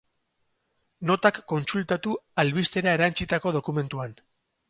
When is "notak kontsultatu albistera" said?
1.09-2.97